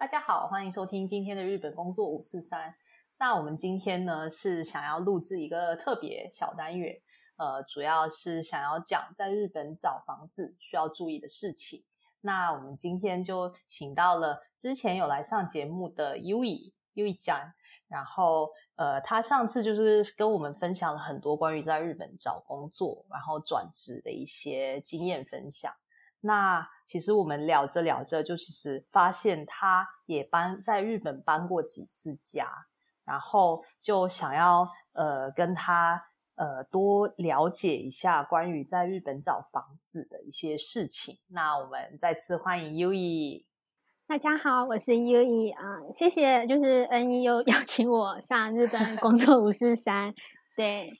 [0.00, 2.74] 大家好，欢迎收听今天的日本工作五四三。
[3.18, 6.98] 那我们今天呢是想要录制一个特别小单元，
[7.36, 11.84] 呃，主要是想要讲在日本找房子需要注意的事情。
[12.22, 17.52] 那我们今天就请到了之前有来上节目的 U E U E 讲，
[17.86, 25.70] 然后呃，他上次就是跟我们分享了很多关于在日本找工作然后转职的一些经验分享。
[26.20, 32.46] 那其实我们聊着聊着，就其实发现他也搬在日本搬过几次家，
[33.04, 36.04] 然后就想要呃跟他
[36.34, 41.16] 呃多了解一下关于在日本找房子的一些事情。
[41.28, 43.46] 那我们再次欢迎 U E。
[44.06, 50.12] 大家好，我是 U E 啊，谢谢，就是 N E U 邀请我上日本工作五四三。
[50.56, 50.90] 对，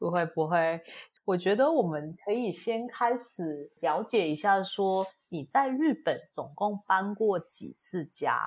[0.00, 0.80] 不会不会。
[1.24, 8.38] 我觉得我们可以先开始了解一下，说你在日本总共搬过几次家？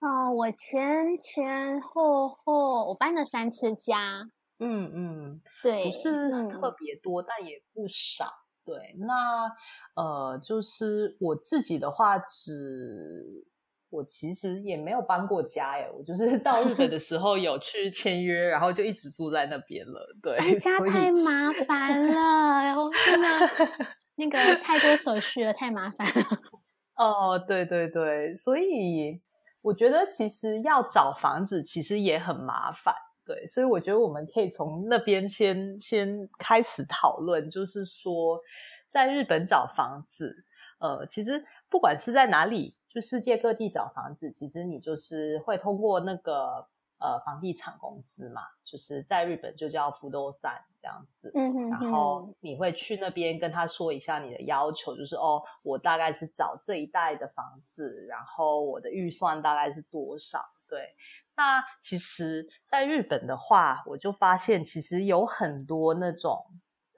[0.00, 4.30] 哦，我前前后后我搬了三次家。
[4.58, 8.26] 嗯嗯，对，不是特别多，但也不少。
[8.64, 9.48] 对，那
[9.94, 13.46] 呃，就是我自己的话，只。
[13.90, 20.14] 我其实也没有搬过家耶，我就是 到日本的时候有去签约，然后就一直住在那边了。
[20.22, 23.28] 对，家太麻烦了，然后真的
[24.16, 26.22] 那个太多手续了，太麻烦了。
[26.96, 29.22] 哦，对对对，所以
[29.62, 32.94] 我觉得其实要找房子其实也很麻烦。
[33.24, 38.38] 对，所以我觉得我们可以从那边先先开始讨论，就是说
[38.86, 40.34] 在日本找房子，
[40.80, 42.76] 呃，其实不管是在哪里。
[42.88, 46.66] 就世界各地找房子，其实你就是会通过那个
[46.98, 51.30] 呃房地产公司嘛，就是在日本就叫福多散这样子。
[51.34, 51.70] 嗯哼。
[51.70, 60.44] 然后你会去那边跟他说一下你的要求，就是哦，我大概是找这一带的房子，然后我的预算大概是多少？
[60.66, 60.94] 对。
[61.36, 66.44] 那其实，在日本的话，我就发现其实有很多那种。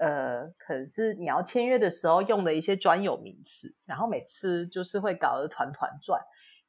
[0.01, 6.19] 呃，可能是你要签约的时候用的一些专有名词，然后每次就是会搞得团团转，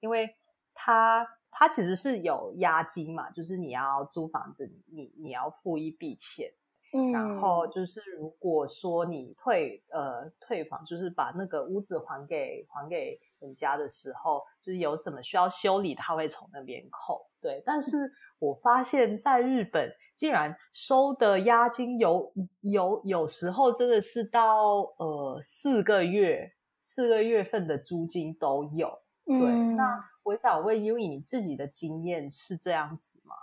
[0.01, 0.35] 因为
[0.73, 6.51] 他他其实是有押金嘛，就是你要租房子，你你要付一笔钱，
[6.93, 18.09] 嗯，然后就是如果说你退呃退房，就是把那个屋子还给还给人家的时候，就是有什么需要修理，他会从那边扣，对，但是
[18.39, 19.93] 我发现在日本。
[20.13, 29.37] 竟然收的押金有有有时候真的是到呃四个月四个月份的租金都有，对。
[29.75, 33.33] 那我想问因为你自己的经验是这样子吗？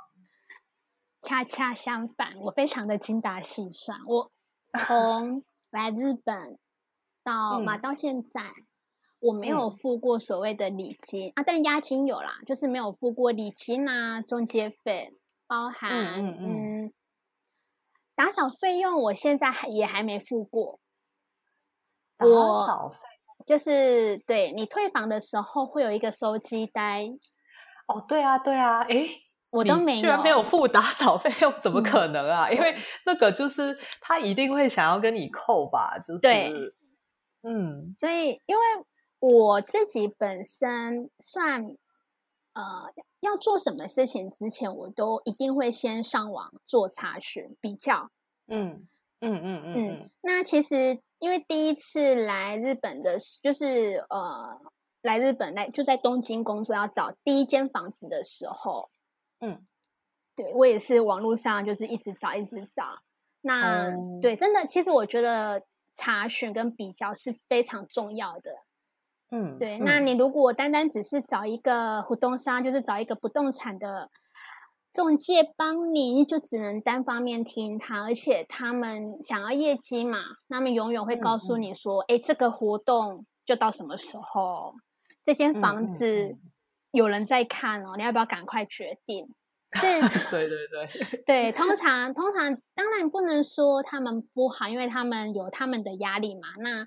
[1.20, 3.98] 恰恰相反，我非常的精打细算。
[4.06, 4.30] 我
[4.86, 5.42] 从
[5.72, 6.60] 来日本
[7.24, 8.52] 到嘛到现在，
[9.20, 15.14] 我没有付过所谓的礼金啊，但押金有啦，就是没有付过礼金啊，中介费。
[15.50, 16.92] 包含嗯，
[18.14, 20.78] 打扫费用，我现在还也还没付过。
[22.18, 22.98] 打扫费
[23.46, 27.18] 就是对你退房的时候会有一个收机单。
[27.86, 29.08] 哦，对啊，对啊，哎，
[29.52, 32.50] 我都没有，居然没有付打扫费用，怎么可能啊？
[32.50, 35.98] 因为那个就是他一定会想要跟你扣吧？
[35.98, 36.74] 就是，
[37.42, 38.62] 嗯，所以因为
[39.20, 41.76] 我自己本身算。
[42.54, 48.10] 呃，要做什么事情之前，我都一定会先上网做查询比较。
[48.48, 48.88] 嗯
[49.20, 50.10] 嗯嗯嗯嗯。
[50.22, 54.60] 那其实因为第一次来日本的，就是呃
[55.02, 58.90] 来日本来就在东京工作，要找第一间房子的时候，
[59.38, 59.64] 嗯，
[60.34, 63.02] 对我也是网络上就是一直找一直找。
[63.40, 65.62] 那对，真的，其实我觉得
[65.94, 68.50] 查询跟比较是非常重要的。
[69.30, 74.08] 嗯，对，那你如果单单只是找一个互动商，就是找一个不动产的
[74.90, 81.74] 中介帮你，就只能单方面听他，而且他们想要业绩嘛，他们永远会告诉你。
[81.74, 84.74] 说，哎，这个活动就到什么时候，
[85.22, 86.38] 这间房子
[86.90, 89.28] 有人在看哦，你要不要赶快决定？
[89.78, 90.00] 对
[90.48, 91.20] 对对。
[91.26, 96.86] 对， 通常通常当然不能说他们不好，因为他们有他们的压力嘛，那。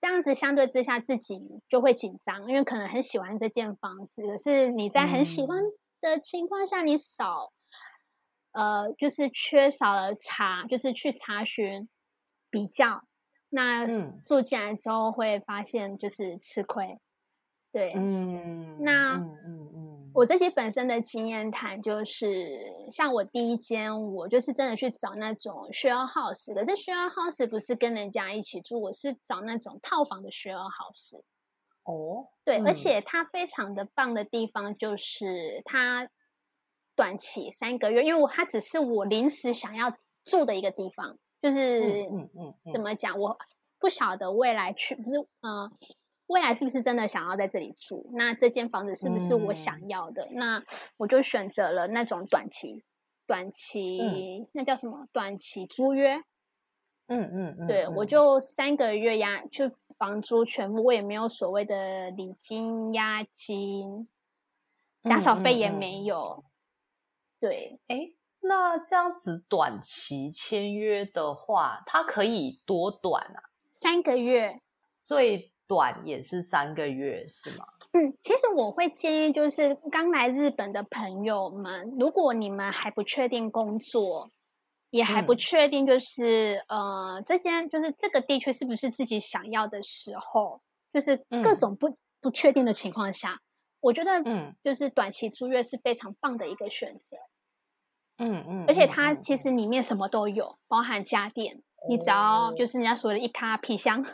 [0.00, 5.60] 这样子相对之下，自己就会紧张，因为可能很喜欢这间房子，可是你在很喜欢
[6.00, 7.52] 的情况下，你少，
[8.52, 11.88] 呃，就是缺少了查，就是去查询
[12.48, 13.02] 比较，
[13.50, 14.22] 那嗯。
[14.24, 16.98] 住进来之后会发现就是吃亏，
[17.72, 19.79] 对，嗯，那嗯嗯嗯，
[20.12, 22.58] 我自己本身的经验谈就是，
[22.90, 31.20] 像我第一间，我就是真的去找那种 share house，可是 share house 不是跟人家一起住，我是找那种套房的 share house。
[31.84, 36.08] 哦，对，而嗯且它非常的棒的地方就是它
[36.94, 43.38] 短期三个月，因为我它只是我临时想要住的一个地方，就是嗯嗯嗯，怎么讲，我
[43.78, 45.72] 不晓得未来去不是呃，
[46.30, 48.08] 未来是不是真的想要在这里住？
[48.12, 50.28] 那这间房子是不是我嗯想要的？
[50.30, 50.64] 那
[50.96, 52.84] 我就选择了那种短期，
[53.26, 55.08] 短期、那叫什么？
[55.12, 56.22] 短期租约。
[57.08, 59.68] 嗯嗯嗯，对，我嗯就三个月押，就
[59.98, 64.08] 房租全部，我也没有所谓的礼金、押金，
[65.02, 66.44] 打嗯扫费也嗯没有。
[67.40, 68.12] 对，哎，
[68.42, 73.50] 那这样子短期签约的话，它可以多短啊？
[73.80, 74.60] 三个月。
[75.02, 77.64] 最短也是三个月是吗？
[77.92, 84.30] 嗯，其实我会建议，就是刚来日本的朋友们，如果你们还不确定工作，
[84.90, 85.36] 也还不嗯。
[85.36, 90.60] 确定就是、呃这间就是这个地区是不是自己想要的时候，
[90.92, 91.56] 就是各嗯。
[91.56, 93.40] 种不、不确定的情况下，
[93.80, 94.56] 我觉得嗯。
[94.64, 97.16] 就是短期租约是非常棒的一个选择。
[98.18, 102.54] 嗯嗯，而且它其实里面什么都有，包含家电，你只要哦。
[102.56, 104.04] 就是人家说的一卡皮箱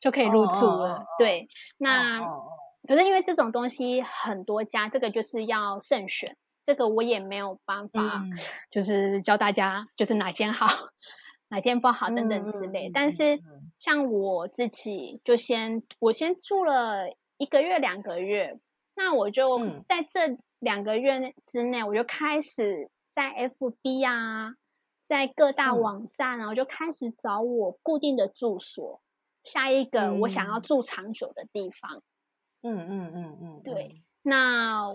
[0.00, 1.04] 就可以入住了。
[1.18, 2.20] 对，那、
[2.86, 8.30] 可是因为这种东西很多家，这个就是要慎选，这个我也没有办法，嗯
[8.70, 10.66] 就是教大家就是哪间好，
[11.48, 12.90] 哪间不好等等之类。
[12.92, 18.58] 但是嗯像我自己就先我先住了一个月两个月，
[18.94, 24.54] 那我就嗯在这两个月内之内，我就开始在 FB 啊，
[25.08, 29.02] 在各大嗯网站啊，我就开始找我固定的住所，
[29.46, 32.02] 下一个我想要嗯住长久的地方。
[32.62, 34.92] 嗯嗯嗯嗯，对那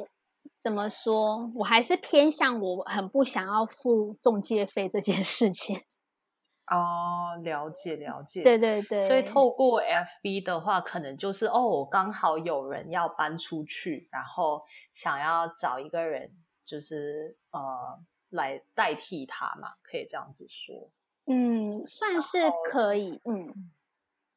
[0.62, 1.50] 怎么说？
[1.56, 5.80] 我还是偏向我很不想要付中介费这件事情。
[6.68, 14.64] 哦，了解了解，对对对，所以透过 FB 的话，可能就是哦，刚好有人要搬出去，然后
[14.94, 16.32] 想要找一个人，
[16.66, 18.00] 就是呃
[18.30, 20.90] 来代替他嘛，可以这样子说。
[21.26, 23.22] 嗯，算是可以。
[23.26, 23.72] 嗯，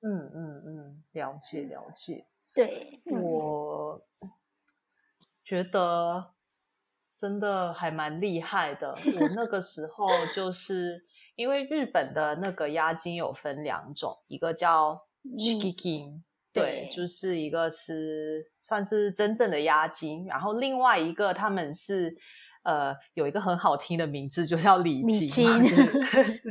[0.07, 2.27] 嗯嗯嗯，了解了解。
[2.55, 4.07] 对，嗯我
[5.43, 6.33] 觉得
[7.19, 8.91] 真的还蛮厉害的。
[8.91, 10.07] 我那个时候
[10.37, 11.05] 就是
[11.35, 15.07] 因为日本的那个押金有分两种，一个叫
[15.39, 16.21] shikikin，
[16.53, 22.17] 对，对就是一个是算是真正的押金，然后另外一个他们是。
[22.65, 25.65] 呃，有一个很好听的名字，就叫礼礼金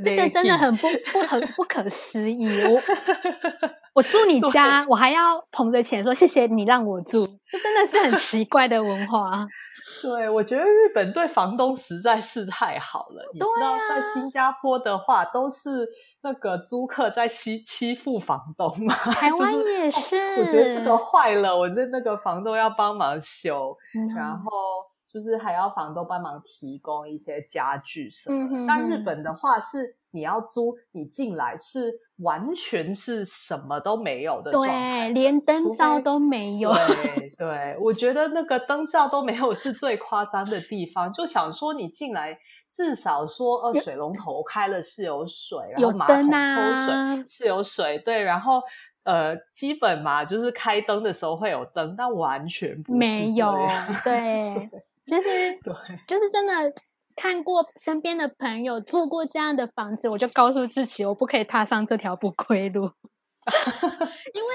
[0.04, 2.48] 这个真的很不不很不可思议。
[2.63, 2.81] 我
[3.95, 9.45] 我住你家，我还要捧着钱说谢谢你让我住，这真的是很奇怪的文化。
[10.01, 13.21] 对，我觉得日本对房东实在是太好了。
[13.33, 15.86] 你知道，在新加坡的话，都是
[16.22, 18.96] 那个租客在欺欺负房东嘛。
[18.96, 24.50] 台湾就是哦也是，我觉得这个坏了，我的那个房东要帮忙修，嗯然后
[25.13, 28.46] 就是还要房东帮忙提供一些家具什么的。
[28.46, 35.10] 嗯哼但日本的话是你要租，你进来是完全是什么都没有的状态。
[35.10, 36.72] 对，连灯罩都没有。
[36.74, 41.12] 对 对，我觉得那个灯罩都没有是最夸张的地方。
[41.12, 42.38] 就想说你进来，
[42.70, 48.62] 至少说呃水龙头开了是有水，然有后马桶灯抽水啊是有水，对，然后
[49.03, 53.51] 呃基本嘛就是开灯的时候会有灯，但完全不是没有，
[54.03, 54.70] 对，
[55.05, 55.22] 其实
[55.63, 55.74] 对，
[56.07, 56.74] 就是真的
[57.15, 62.91] 看过身边的朋友住过这样的房子，我就告诉自己，我不可以踏上这条不归路。
[64.33, 64.50] 因为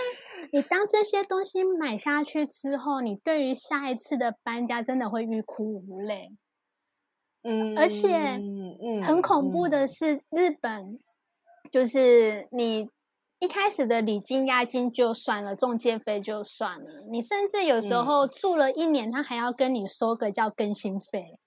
[0.50, 6.30] 你当这些东西买下去之后，你对于下一次的搬家真的会欲哭无泪。
[7.42, 10.98] 嗯，而且嗯很恐怖的嗯是，日本
[11.70, 12.88] 就是你
[13.38, 21.38] 一开始的礼金、押金就算了，中介费就算了，你甚至有时候嗯住了一年，他还要跟你收个叫更新费。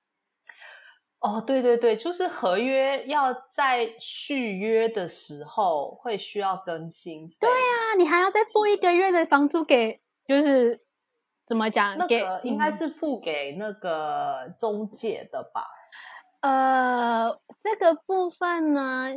[1.20, 7.36] 哦，对对对，就是合约要在续约的时候会需要更新费。
[7.42, 10.82] 对啊，你还要再付一个月的房租给，就是
[11.46, 11.98] 怎么讲？
[11.98, 15.68] 那给个应该嗯是付给那个中介的吧？
[16.40, 19.12] 呃，这个部分呢，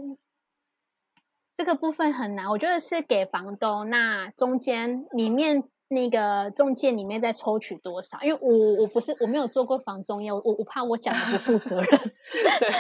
[1.57, 3.89] 这个部分很难，我觉得是给房东。
[3.89, 8.19] 那中间里面那个中介里面再抽取多少？
[8.23, 12.01] 因为我我不是我没有做过房中介，我我我怕我讲的不负责任。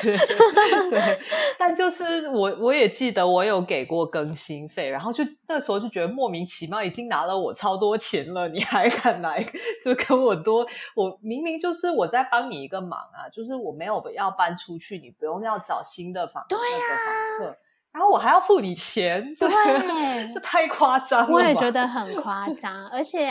[0.03, 1.19] 对 对对，
[1.57, 9.45] 但就是我我也记得我有给过更新费，然后就那时候就觉得莫名其妙，已经拿了我超多钱了，你还敢来
[9.85, 10.67] 就跟我多？
[10.97, 17.57] 我明明就是我在帮你一个忙啊，就是我没有要搬出去，你不用要找新的房对那个房客，
[17.95, 19.49] 然后我还要付你钱，对
[20.35, 21.33] 这太夸张了吧。
[21.33, 23.31] 我也觉得 很夸张，而且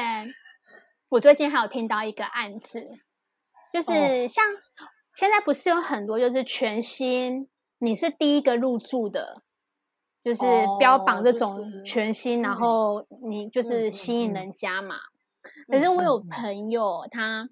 [1.09, 2.89] 我最近还有听到一个案子，
[3.73, 4.45] 就是哦像
[5.13, 9.41] 现在不是有很多就是全新，你是第一个入住的，
[10.23, 10.41] 就是
[10.79, 14.95] 标榜这哦就种是全新，然嗯后你就嗯是嗯吸引嗯人家嘛。
[15.67, 17.49] 可是我有朋友，他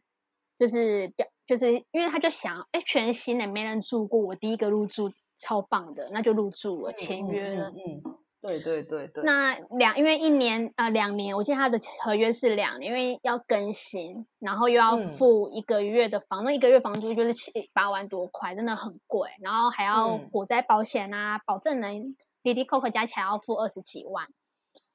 [0.58, 7.70] 就是表，就是因为他就想，哎，全新的没人住过，我第一个入住，超棒的，那就入住了，签约了。
[7.70, 9.24] 嗯嗯，对对对对。
[9.24, 19.30] 那两因为一年呃两年，我记得他的合约是两年，因为要更新，然后又要嗯付一个月的房，那一个月房租就是七八万多块，真的很贵。
[19.42, 24.28] 然后还要嗯火灾保险啊，保证人滴滴扣扣加起来要付二十几万。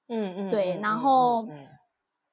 [0.08, 1.48] 嗯嗯，对然后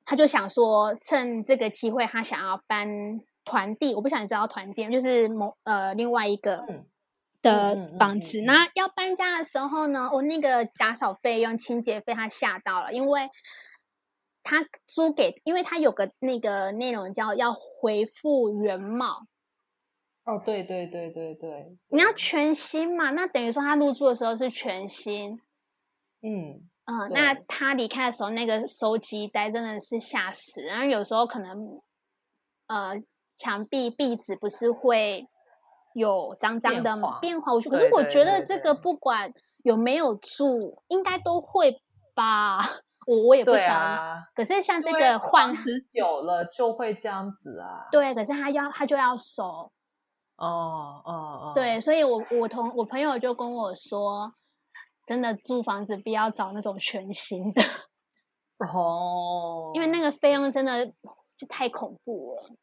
[0.06, 6.86] 他就想说，趁这个机会，他想要搬团地，我不想你知道团地，就是某呃另外一个嗯
[7.44, 8.42] 的房子。
[8.42, 13.30] 嗯那要搬家的时候呢，我那个打扫费用、清洁费他吓到了，因为
[14.42, 19.28] 他租给，因为他有个那个内容叫要回复原貌，
[20.26, 25.40] 哦，对对对对对，你要全新嘛，那等于说他入住的时候是全新。
[26.22, 30.62] 嗯嗯，那他离开的时候，那个收集袋真的是吓死。
[30.62, 31.82] 然后有时候可能，
[32.68, 33.02] 呃，
[33.38, 35.28] 墙壁壁纸不是会
[35.94, 39.34] 有脏脏的变化变化，我觉可是我觉得这个不管
[39.64, 41.82] 有没有住，应该都会
[42.14, 42.60] 吧。
[43.06, 49.44] 我我也不对想，啊，可是像这个换房子久了就会这样子啊。，对，可是他要他就要收，
[50.38, 54.34] 哦哦哦，对，所以我我同我朋友就跟我说，
[55.06, 57.62] 真的租房子不要找那种全新的。
[58.74, 60.86] 哦，因为那个费用真的
[61.36, 62.56] 就太恐怖了。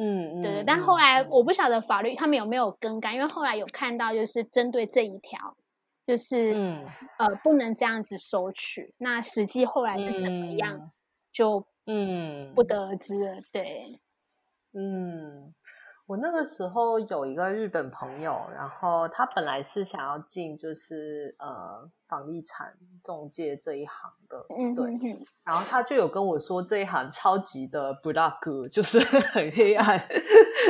[0.00, 5.56] 嗯嗯，对对，但嗯后来嗯我不晓得法律他们有没有更改，因为后来有看到就是针对这一条，
[6.06, 6.86] 就是、嗯
[7.18, 8.94] 呃不能这样子收取。
[8.98, 10.92] 那实际后来是怎么样，
[11.32, 13.40] 就嗯不得而知了。
[13.52, 13.98] 对，
[14.72, 15.52] 嗯，
[16.08, 22.72] 我那个时候有一个日本朋友，然后他本来是想要进就是呃房地产
[23.04, 28.98] 中介这一行的，对，嗯哼哼，然后他就有跟我说这一行超级的不大哥，就是
[29.32, 30.02] 很黑暗。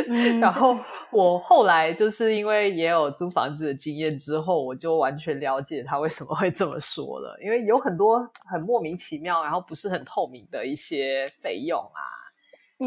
[0.09, 0.77] 嗯然后
[1.13, 12.03] 我后来就是因为也有租房子的经验之后，我就完全了解他为什么会这么说了，因为有很多很莫名其妙，然后不是很透明的一些费用啊，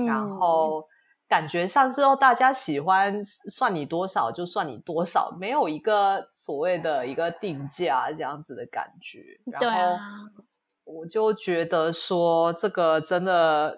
[0.05, 0.85] 然嗯后
[1.31, 9.19] 感觉上是哦，大家喜欢算你多少就算你多少，没有一个所谓的一个定价这样子的感觉。
[9.57, 9.99] 对然后啊，
[10.83, 13.77] 我就觉得说，这个真的，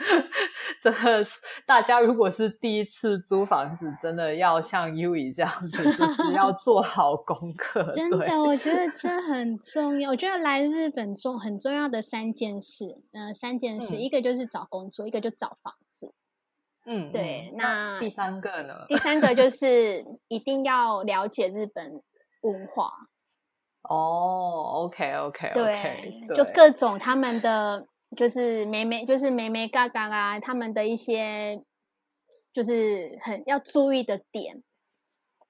[0.82, 7.90] 真的是大家如果是第一次租房子，真的要像 U 以这样子，就是要 做好功课。
[7.94, 10.10] 真的，我觉得 这很重要。
[10.10, 15.85] 我觉得来日本重很重要的三件事，呃，三件事，嗯一个就是找工作，一个就找房子，
[16.86, 18.86] 嗯，对嗯那第三个呢？
[18.88, 22.00] 第三个就是一定要了解日本
[22.42, 22.90] 文化。
[23.88, 31.60] 哦，OK OK 对 OK，就各种他们的就是美美，就是美美嘎嘎啊，他们的一些
[32.52, 34.62] 就是很要注意的点。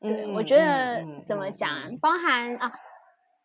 [0.00, 2.71] 对，我觉得怎么讲，包含啊，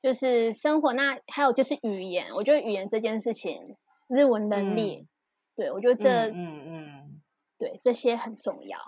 [0.03, 3.77] 就是生活，那还有就是语言，我觉得语言这件事情，
[4.09, 5.07] 日文能力，
[5.55, 7.00] 对我觉得这嗯嗯嗯，
[7.61, 8.79] 对这些很重要，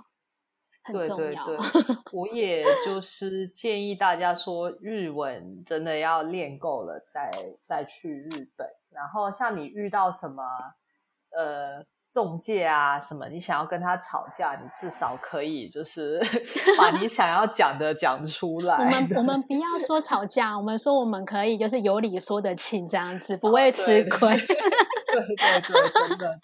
[0.83, 1.45] 很重要。
[1.45, 7.31] 对对，我也就是建议大家说，日文真的要练够了再
[7.67, 8.67] 再去日本。
[8.89, 10.43] 然后像你遇到什么
[11.35, 16.19] 呃中介啊什么，你想要跟他吵架，你至少可以就是
[16.77, 18.75] 把你想要讲的讲出来。
[18.75, 24.35] 我们我们不要说吵架，我们说我们可以就是有理说得清，这样子 不会吃 亏。
[24.37, 26.39] 对对对，真的真的，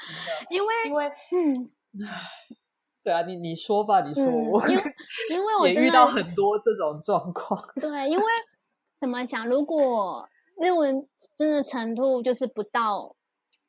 [0.50, 1.70] 因为因为嗯
[3.04, 4.24] 对啊，你你说吧，你说，
[4.70, 4.84] 因为
[5.32, 7.60] 因为我也遇到很多这种状况。
[7.80, 8.26] 对，因为
[9.00, 10.28] 怎么讲，如果
[10.62, 13.16] 日文真的程度就是不到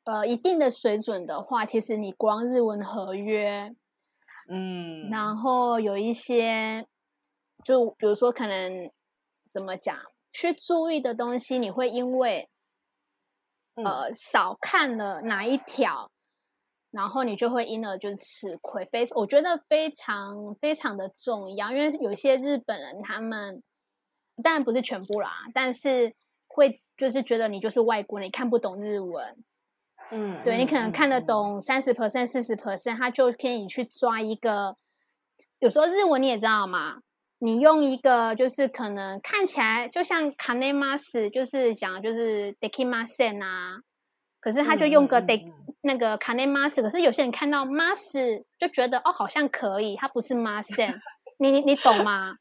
[0.03, 3.73] 呃一定的水准的话，其实你光日文合约，
[4.49, 6.85] 嗯，然后有一些
[7.63, 8.91] 就比如说可能
[9.53, 9.97] 怎么讲，
[10.33, 12.49] 去注意的东西，你会因为
[13.75, 16.10] 呃少看了哪一条，
[16.91, 18.85] 然后你就会因而就吃亏。
[18.85, 23.63] 非我觉得非常非常的重要，因为有些日本人他们
[24.43, 26.13] 当然不是全部啦，但是
[26.47, 29.43] 会就是觉得你就是外国人，你看不懂日文。
[30.11, 34.75] 嗯，对你可能看得嗯，懂三十 percent、四十 percent，他就可以去抓一个。
[35.59, 37.01] 有时候日文你也知道嘛，
[37.39, 43.79] 你用一个就是可能看起来就像 kanemas，就是讲就是 dekimasen 啊，
[44.41, 50.99] 可是他就用个 de、嗯那个 kanemas，可是有些人看到 mas 就觉得哦好像可以，它不是 masen，
[51.39, 52.35] 你你你懂吗？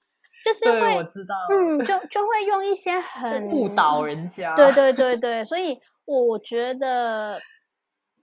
[0.45, 4.55] 就是对，会我知道，嗯，就 就会用一些很误导人家。
[4.55, 7.41] 对对对对，所以我觉得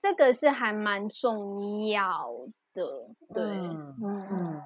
[0.01, 2.27] 这个是还蛮重要
[2.74, 2.83] 的。
[3.33, 4.62] 对，嗯嗯嗯，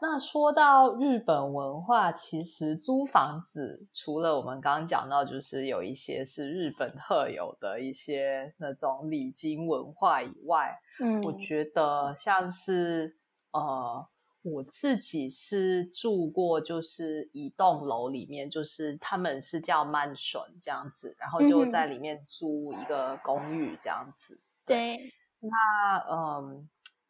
[0.00, 13.16] 那说到日本文化，其实租房子除了我们刚刚讲到，就是有一些是日本特有的一些那种礼金文化以外，嗯，我觉得像是
[13.50, 14.06] 呃，
[14.42, 24.40] 我自己是住过，就是一栋楼里面，就是他们是叫 mansion 这样子，然后就在里面租一个公寓这样子。
[24.64, 24.96] 对，
[25.40, 25.50] 那
[26.08, 26.68] 嗯，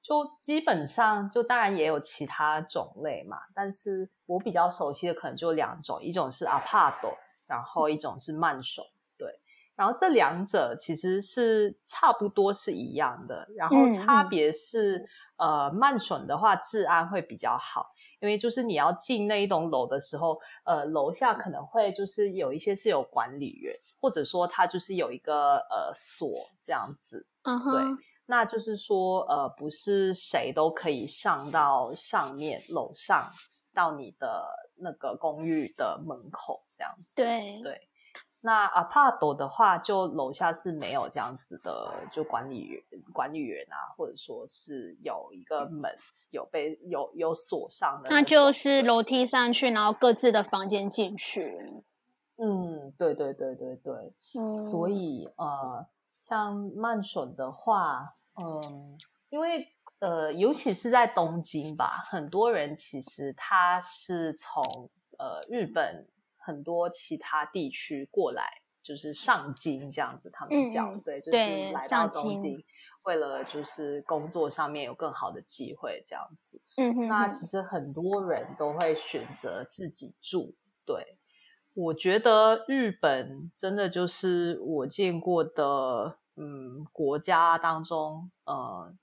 [0.08, 6.94] 就基本上就当然也有其他种类嘛，但是我比较熟悉的可能就两种，一种是 apart，
[7.46, 8.84] 然后一种是慢手，
[9.18, 9.28] 对，
[9.76, 17.90] 然后这两者其实是差不多是一样的，然后嗯差嗯别是、呃慢损的话治安会比较好。
[18.20, 26.28] 因为就是你要进那一栋楼的时候，呃，楼下可能会就是有一些是有管理员，或者说他就是有一个呃锁
[26.64, 27.98] 这样子，嗯哼，
[28.30, 33.30] 那就是说，呃，不是谁都可以上到上面楼上，
[33.74, 34.44] 到你的
[34.76, 37.22] 那个公寓的门口这样子。
[37.22, 37.80] 对对。
[38.40, 42.82] 那阿帕朵的话，就楼下是没有这样子的，就管理员、
[43.14, 45.90] 管理员啊，或者说是有一个门
[46.30, 51.58] 有被有有锁上的那种就是楼梯上去，然后各自的房间进去。
[52.36, 53.94] 嗯，对对对对对。
[54.38, 55.86] 嗯，所以呃，
[56.20, 58.98] 像曼笋的话，嗯，
[59.30, 59.68] 因为
[60.00, 64.62] 呃，尤其是在东京吧，很多人其实他是从
[65.18, 72.64] 呃日本很多其他地区过来，就是上京这样子，他们嗯讲、嗯对，就是来到东京，
[73.02, 76.60] 为了就是工作上面有更好的机会这样子。
[76.76, 80.54] 嗯哼哼那其实很多人都会选择自己住。
[80.86, 81.18] 对，
[81.74, 88.94] 我觉得日本真的就是我见过的，嗯，国家当中，呃，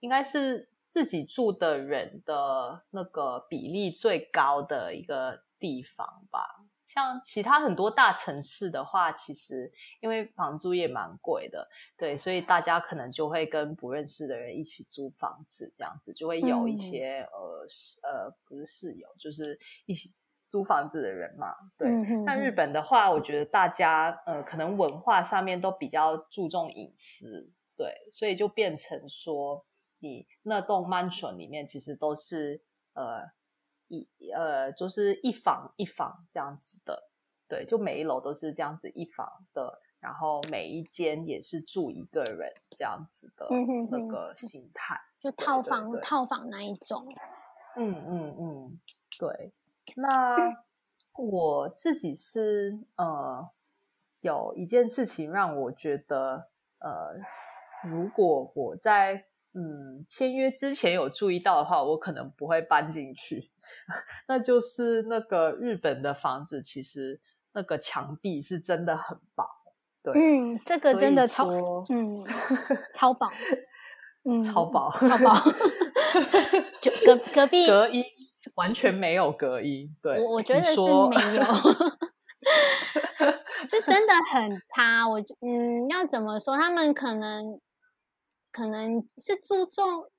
[0.00, 6.64] 应该是自己住的人的那个比例最高的一个地方吧。
[6.86, 17.66] 像其他很多大城市的话，其实因为房租也蛮贵的，对，所以大家可能就会跟不认识的人一起租房子，这样子就会有一嗯些、呃
[18.08, 20.14] 呃不是室友，就是一起
[20.48, 21.54] 租房子的人嘛。
[21.76, 29.64] 对，嗯但日本的话，我觉得大家呃可能文化上面都比较注重隐私，对，所以就变成说，
[30.00, 32.60] 你那栋 mansion 里面其实都是
[32.94, 33.22] 呃
[33.88, 37.10] 一呃就是一房一房这样子的，
[37.46, 43.46] 对，就每一楼都是这样子一房的，然后每一间也是住一个人这样子的
[43.90, 44.98] 那个形态。
[45.20, 47.04] 就套房对套房那一种。
[47.76, 48.80] 嗯嗯嗯，
[49.18, 49.52] 对。
[49.96, 50.36] 那
[51.16, 53.48] 我自己是呃，
[54.20, 56.48] 有一件事情让我觉得
[56.78, 57.16] 呃，
[57.82, 59.24] 如果我在
[59.54, 63.50] 嗯签约之前有注意到的话，我可能不会搬进去。
[64.28, 67.20] 那就是那个日本的房子，其实
[67.52, 69.44] 那个墙壁是真的很薄。
[70.02, 70.12] 对，
[70.54, 71.48] 嗯，这个真的超
[71.90, 72.22] 嗯
[72.94, 73.28] 超薄，
[74.24, 75.32] 嗯超薄超薄，
[76.80, 78.04] 就隔隔壁隔音
[78.54, 79.94] 完全没有隔音。
[80.02, 81.44] 对，我我觉得是没有，
[83.68, 85.08] 是真的很差。
[85.08, 86.56] 我嗯，要怎么说？
[86.56, 87.60] 他们可能
[88.52, 90.10] 可能是注重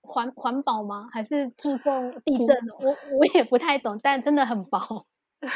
[0.00, 1.08] 环环保吗？
[1.12, 2.56] 还是注重地震？
[2.80, 5.06] 我我也不太懂，但真的很薄。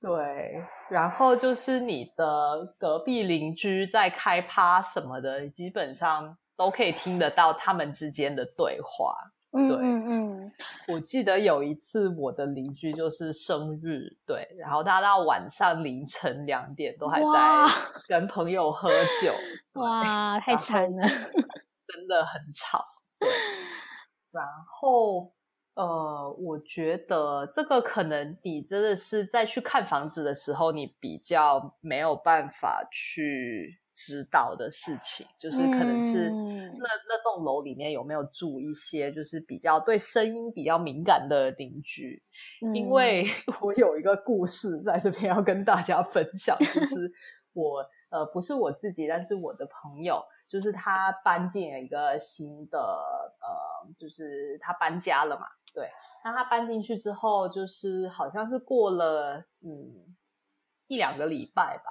[0.00, 9.14] 对，然后就是你的隔壁邻居在开趴什么的，基本上都可以听得到他们之间的对话。
[9.56, 10.52] 嗯对嗯嗯，
[10.88, 17.26] 我记得有一次我的邻居就是生日，对，然后他到晚上凌晨两点都还在
[18.08, 18.88] 跟朋友喝
[19.22, 19.32] 酒，
[19.80, 21.06] 哇，太惨了。
[21.86, 22.82] 真的很吵。
[23.20, 23.28] 对，
[24.32, 25.32] 然后
[25.74, 36.76] 呃，我觉得这个可能你真的是在去看房子的时候，你比较没有办法去知道的事情，就是可能是嗯。
[36.76, 42.22] 那那栋楼里面有没有住一些就是比较对声音比较敏感的邻居。
[42.74, 42.90] 因嗯。
[42.90, 43.26] 为
[43.62, 47.10] 我有一个故事在这边要跟大家分享，就是
[47.54, 47.80] 我
[48.10, 55.88] 呃不是我自己，但是我的朋友，就是他搬进了一个新的呃，就是他搬家了嘛，对，
[56.24, 60.14] 那他搬进去之后，就是好像是过了嗯
[60.88, 61.90] 一两个礼拜吧，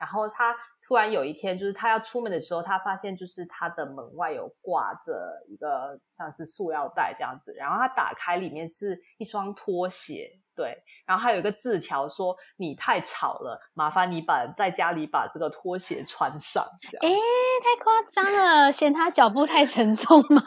[0.00, 0.54] 然后他
[0.86, 16.62] 突然有一天，就是他要出门的时候，他发现就是他的门外有挂着一个像是塑料袋这样子，然后他打开里面是一双拖鞋，对，然后还有一个字条说你太吵了，麻烦你把在家里把这个拖鞋穿上。
[17.00, 20.42] 哎，太夸张了，嫌他脚步太沉重吗？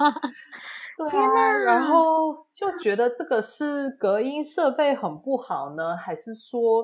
[0.98, 6.84] 对天啊，然后就觉得这个是隔音设备很不好呢，还是说，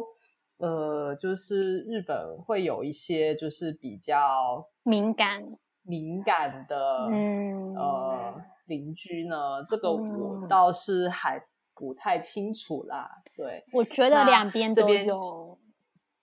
[0.64, 5.44] 呃，就是日本会有一些就是比较敏感，
[5.82, 9.62] 敏感的，嗯呃，邻居呢？
[9.68, 11.44] 这个我嗯倒是还
[11.76, 13.10] 不太清楚啦。
[13.36, 15.58] 对，我觉得两边都有，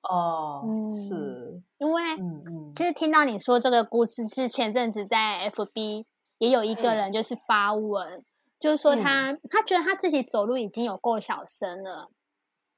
[0.09, 6.07] 哦，嗯是，因为嗯嗯，其实听到你说这个故事是前阵子在 FB
[6.39, 8.25] 也有一个嗯人就是发文，
[8.59, 12.09] 就是说嗯他、他觉得他自己走路已经有够小声了，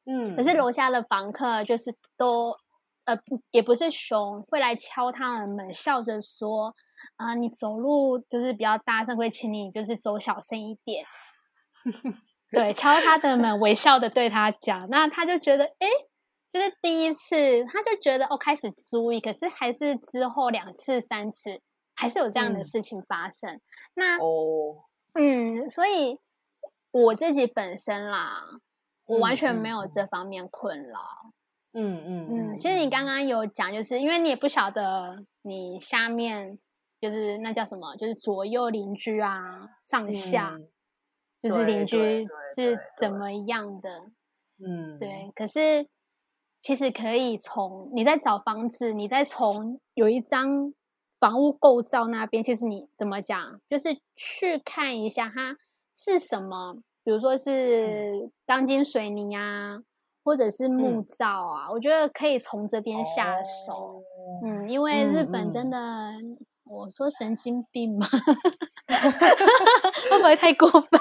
[0.05, 2.57] 嗯，可是楼下的房客就是都
[3.05, 6.75] 呃不也不是熊，会来敲他的门，笑着说
[7.17, 11.05] 啊、你走路就是比较大声，会请你就是走小声一点。
[12.51, 15.89] 对，敲他的门，微笑的对他讲，那他就觉得诶，
[16.53, 21.61] 就是第一次，他就觉得哦开始注意，可是还是之后两次、三次，
[21.95, 23.61] 还是有这样的嗯事情发生。
[23.95, 24.85] 那哦，
[25.15, 26.21] 嗯，所以
[26.91, 28.43] 我自己本身啦，
[29.13, 31.01] 我完嗯全没有这方面困扰。
[31.75, 36.59] 嗯嗯嗯，其实你刚刚有讲，就是因为你也不晓得你下面
[37.01, 40.69] 就是那叫什么，就是左右邻居啊、上下，嗯
[41.43, 44.11] 就是邻居是怎么样的。
[44.65, 45.89] 嗯，对，可是
[46.61, 50.73] 其实可以从你在找房子，你在从有一张
[51.19, 55.57] 房屋构造那边，其实你怎么讲，就是去看一下它
[55.97, 59.79] 是什么，比如说是钢筋水泥啊，
[60.25, 63.73] 或者是木嗯造啊，我觉得可以从这边下手。
[63.73, 64.03] 哦
[64.45, 66.13] 嗯，因为日嗯本真嗯的，
[66.65, 68.07] 我说神经病吗？
[70.11, 71.01] 会不会太过分？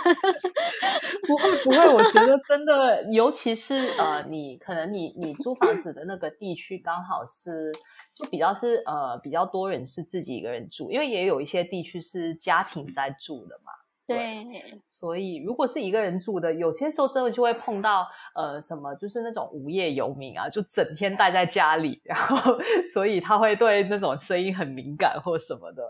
[1.28, 7.72] 不会不会，我觉得真的，尤其是呃，你可能你你租房子的那个地区刚好是
[8.16, 13.72] 就比较是呃比较多人是自己一个人住，因为也有一些地区是家庭在住的嘛。
[14.14, 22.58] 对，所以，如果是一个人住的，有些时候真的就会碰到呃什么，就是那种无业游民啊，就整天待在家里，然后
[22.94, 25.84] 所以他会对那种声音很敏感或什么的，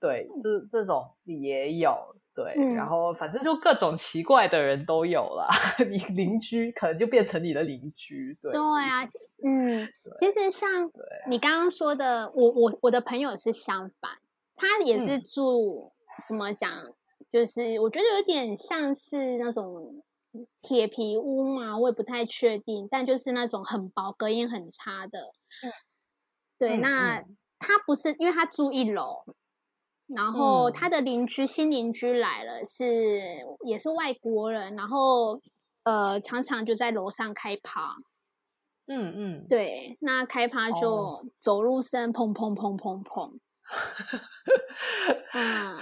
[0.00, 1.96] 对，这这种也有，
[2.34, 2.74] 对，嗯。
[2.74, 5.48] 然后反正就各种奇怪的人都有了，
[5.88, 9.04] 你邻居可能就变成你的邻居，对，对啊
[9.44, 10.90] 嗯，其实像
[11.28, 14.10] 你刚刚说的，我我我的朋友是相反，
[14.56, 15.22] 他也是嗯。
[15.22, 15.92] 住、
[16.28, 16.70] 怎么讲，
[17.32, 20.02] 就是我觉得有点像是那种
[20.60, 25.32] 铁皮屋嘛，我也不太确定，但就是那种很薄、隔音很差的。
[26.58, 29.24] 对，嗯那嗯他不是因为他住一楼，
[30.06, 33.20] 然后嗯他的邻居新邻居来了，是
[33.64, 35.40] 也是外国人，然后
[35.84, 37.96] 呃常常就在楼上开趴。
[38.86, 43.38] 嗯嗯，对，那开趴就哦走路声砰砰砰砰砰。
[45.32, 45.76] 嗯，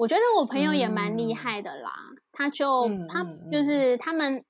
[0.00, 1.36] 我觉得我朋友也蛮厉嗯。
[1.36, 1.92] 害的啦，
[2.32, 4.42] 他就、嗯他就是他们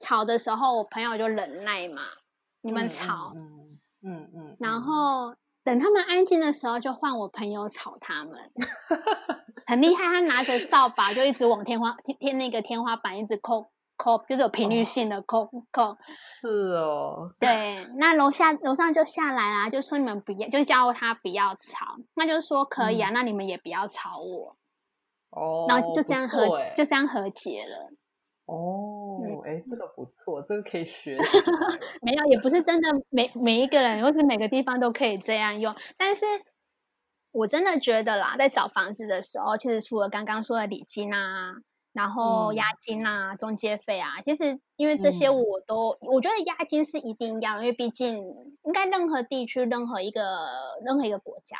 [0.00, 2.02] 吵的时候，我朋友就忍耐嘛，
[2.62, 4.82] 你们嗯吵，嗯嗯嗯，然嗯。
[4.82, 8.34] 后等他们安静的时候，就换我朋友吵他们，
[9.66, 14.84] 很厉害，他拿着扫把就一直往天花天天那个天花板一直扣扣，就是有频率哦。
[14.84, 15.96] 性的扣扣。
[16.16, 24.56] 是哦，对，那楼下楼上就下来啦，就说你们不要，就叫他不要吵，那就说可以啊，那你们也不要吵我，
[25.32, 27.90] 哦，然后就这样和、欸就这样和解了。
[28.46, 31.16] 哦，嗯哎、这个不错，这个可以学。
[32.02, 36.26] 没有，也不是真的每每一个人或是每个地方都可以这样用，但是
[37.30, 41.54] 我真的觉得啦，在找房子的时候，其实除了刚刚说的礼金啊，
[41.92, 48.18] 然后嗯押金啊、中介费啊，其实因为这些嗯我都、我觉得押金是一定要，因为毕竟
[48.64, 50.20] 应该任何地区、任何一个
[50.84, 51.56] 任何一个国家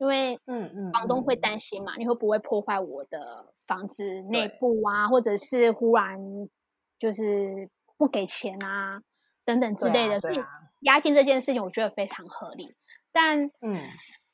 [0.00, 1.58] 因为嗯嗯，房东会嗯担。
[1.58, 6.18] 心嘛，你会不会破坏我的房子内部啊，或者是忽然
[6.98, 9.00] 就是不给钱啊
[9.44, 10.44] 等等之对类的，所以
[10.80, 12.74] 押金这件事情我觉得非常合理，
[13.12, 13.80] 但嗯。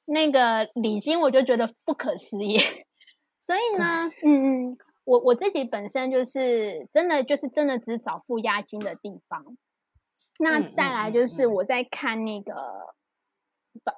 [0.09, 2.59] 那个礼金我就觉得不可思议，
[3.43, 9.45] 所以呢，嗯嗯，我我自己本身就是真的就是真的只找付押金的地方。
[10.39, 11.55] 那嗯再来就是嗯。
[11.55, 12.55] 我在看那个，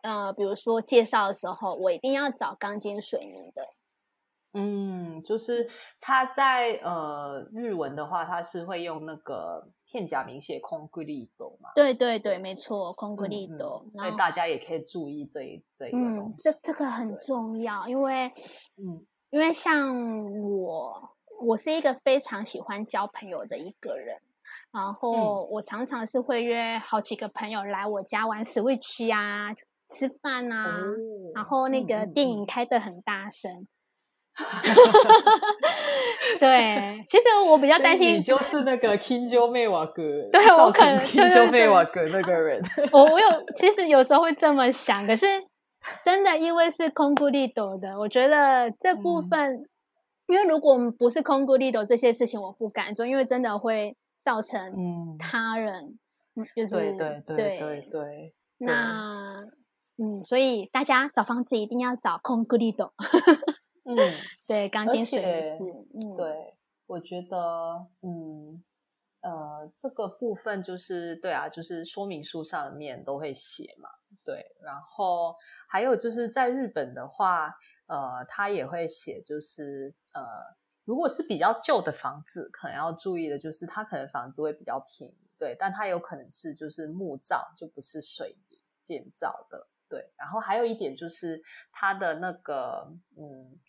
[0.02, 3.62] 呃，比如说介绍的时候，我一定要找钢筋水泥的。
[4.54, 5.68] 嗯，就是
[6.00, 11.28] 它在呃日文的话，它是会用那个片假名写 concrete
[11.60, 13.66] 嘛，对对对，没错，空格嗯力的。
[13.66, 16.44] 嗯所以大家也可以注意这一这一个嗯东，西。
[16.44, 18.32] 这这个很重要，因为
[18.78, 21.10] 嗯因为像我，
[21.42, 24.18] 我是一个非常喜欢交朋友的一个人，
[24.72, 29.52] 然后我常常是会约好几个朋友来我家玩 Switch 啊，
[29.88, 30.84] 吃饭啊，哦
[31.34, 33.66] 然后那个电影嗯开的很大声。
[36.38, 42.62] 对，其实我比较担心你，就是那个 Kinjo 妹瓦格，对造成我可能 Kinjo 妹对对瓦格那个人。
[42.92, 43.26] 我我有
[43.56, 45.26] 其实有时候会这么想，可是
[46.04, 49.68] 真的因为是空孤力斗的，我觉得这部嗯分，
[50.28, 53.96] 因为如果我们不是空孤力斗这些事情，我不敢做，因为真的会
[54.28, 55.98] 造成嗯，他人，
[56.34, 59.40] 嗯就是对对对对对，那
[59.96, 62.92] 嗯，所以大家找房子一定要找空孤力斗，
[63.86, 63.96] 嗯。
[64.46, 66.54] 对，钢筋水泥字，嗯，对，
[66.86, 68.62] 我觉得，嗯，
[69.22, 73.88] 呃，这个部分就是对啊，就是说明书上面都会写嘛，
[74.26, 74.44] 对。
[74.62, 75.34] 然后
[75.70, 77.54] 还有就是在日本的话，
[77.86, 80.22] 呃，他也会写，就是呃，
[80.88, 90.10] 如果是比较旧的房子，可能要注意的就是，它可能房子会比较便宜，对，但它有可能是就是木造，就不是水泥建造的，对。
[90.16, 93.60] 然后还有一点就是它的那个，嗯。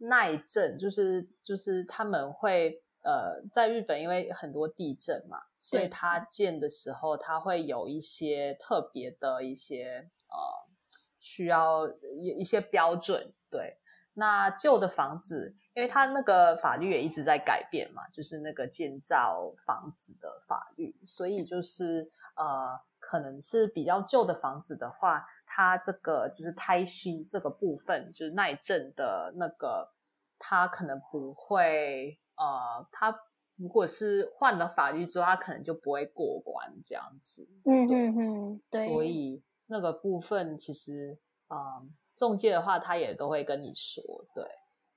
[0.00, 10.70] 耐震就是就是他们会呃，在日本因为很多地震嘛，所以对它建的时候，它会有一些特别的一些呃
[11.18, 13.32] 需要一一些标准。
[13.50, 13.76] 对，
[14.18, 29.88] 那旧的房子，因为它那个法律也一直在改变嘛，就是那个建造房子的法律，所以就是呃，可能是比较旧的房子的话，它这个就是胎心这个部分，就是耐震的那个，
[30.36, 33.16] 它可能不会呃，它
[33.54, 37.48] 如果是换了法律之后，它可能就不会过关这样子。
[37.64, 41.16] 嗯对嗯嗯，对，所以那个部分其实，
[41.50, 44.02] 嗯，中介的话他也都会跟你说，
[44.34, 44.44] 对。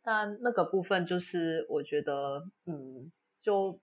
[0.03, 3.79] 但那个部分就是我觉得，嗯，就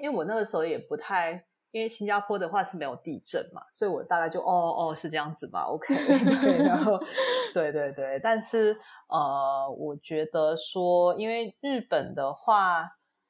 [0.00, 5.92] 因为我那个时候也不太，因为新加坡的话是没有地震嘛，所以我大概就哦哦是这样子吧，OK，
[6.40, 6.96] 对， 然后
[7.52, 8.76] 对对对，但是
[9.08, 12.88] 呃，我觉得说，因为日本的话，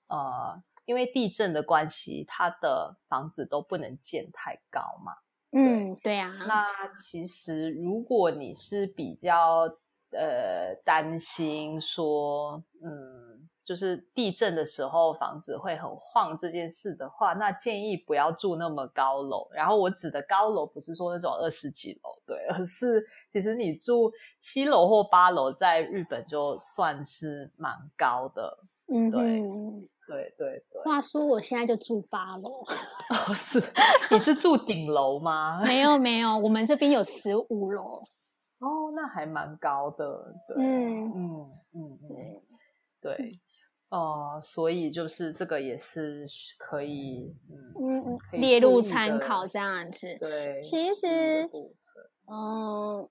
[0.09, 5.13] 呃，因为地震的关系，它的房子都不能建太高嘛。
[5.53, 9.63] 嗯，对啊，那其实如果你是比较
[10.11, 19.49] 呃担心说，嗯，就是地震的时候房子会很晃这件事的话，那建议不要住那么高楼。
[19.55, 28.59] 然后我指的高楼不是说那种二十几楼，对，而是其实你住七楼或八楼，在日本就算是蛮高的。
[28.91, 32.65] 嗯对嗯，对对对，话说我现在就住八楼，
[33.11, 33.63] 哦是，
[34.11, 35.63] 你是住顶楼吗？
[35.65, 38.01] 没有没有，我们这边有十五楼，
[38.61, 42.43] 哦，那还蛮高的，对，嗯嗯嗯嗯，
[43.03, 43.33] 对，
[43.91, 47.37] 哦，呃，所以就是这个也是可以，
[47.79, 50.17] 嗯，嗯列入参考这样子。
[50.19, 51.75] 对，其实部
[52.31, 53.09] 嗯，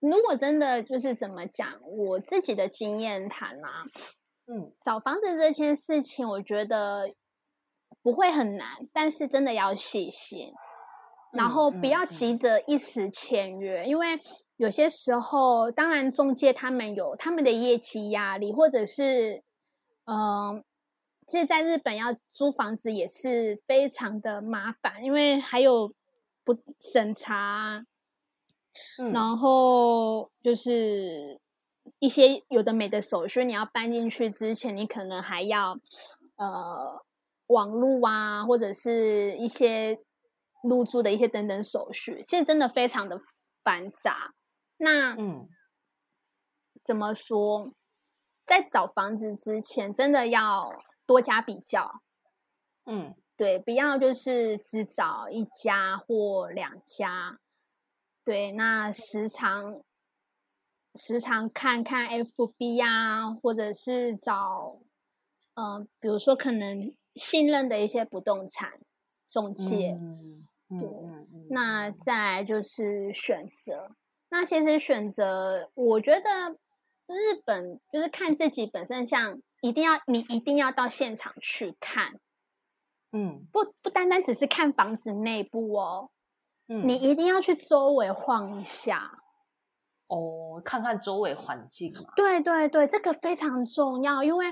[0.00, 3.84] 如果真的就是怎么讲，我自己的经验谈啊，
[4.48, 4.72] 嗯。
[4.82, 7.14] 找房子这件事情，我觉得
[8.02, 10.52] 不会很难，但是真的要细心，
[11.32, 14.20] 然嗯后不要急着一时签约，因为
[14.56, 19.44] 有些时候，当然中介他们有他们的业绩压力，或者是
[20.06, 20.64] 嗯。
[21.30, 25.92] 其实，在日本要租房子也是非常的麻烦，因为还有
[26.42, 27.84] 不审查
[29.12, 31.38] 然后就是
[31.98, 35.78] 一些有的没的手续，你要搬进去之前，你可能还要
[36.36, 37.04] 呃
[37.46, 39.98] 网路啊，或者是一些
[40.62, 43.20] 入住的一些等等手续，现在真的非常的
[43.62, 44.34] 繁杂。
[44.76, 45.48] 那嗯
[46.84, 47.72] 怎么说？
[48.46, 50.72] 在找房子之前，真的要
[51.04, 52.00] 多加比较，
[52.86, 57.38] 嗯对，不要就是只找一家或两家。
[58.24, 59.82] 对，那时常
[60.94, 64.78] 时常看看 FB 啊，或者是找，
[65.54, 68.80] 嗯、比如说可能信任的一些不动产
[69.26, 70.88] 中介，嗯嗯对
[71.50, 73.90] 那再来就是选择。
[74.30, 76.58] 那其实选择，我觉得
[77.06, 82.20] 日本就是看自己本身像，一定要你一定要到现场去看，
[83.12, 86.10] 嗯不不单单只是看房子内部哦，
[86.66, 89.22] 嗯，你一定要去周围晃一下。
[90.08, 92.00] 哦看看周围环境嘛。
[92.16, 94.46] 对对对，这个非常重要，因为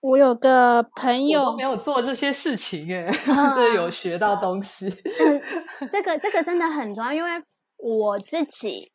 [0.00, 4.88] 我有个朋友都没有做这些事情哎， 啊 这有学到东西。
[4.88, 5.42] 嗯，
[5.90, 7.42] 这个这个真的很重要，因为
[7.76, 8.92] 我自己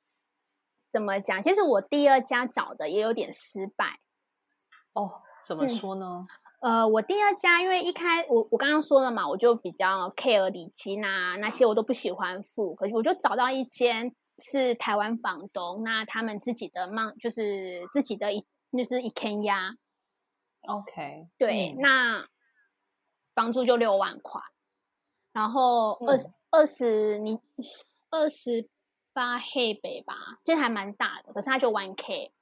[0.91, 1.41] 怎么讲？
[1.41, 3.99] 其实我第二家找的也有点失败。
[4.93, 5.12] 哦，
[5.45, 6.26] 怎么嗯说呢？
[6.62, 18.45] 呃，我第二家因为一开我我刚刚说了嘛，我就比较 care 礼金啊那些我都不喜欢付，可是我就找到一间是台湾房东，那他们自己的 mang 就是自己的一
[18.77, 19.77] 就是一 can 压
[20.67, 22.27] ，OK，对，嗯那
[23.34, 24.41] 房租就六万块，
[25.32, 27.39] 然后二十嗯二十你
[28.10, 28.69] 二十
[29.13, 32.34] 八黑北吧，其实还蛮大的，可是它就 one k。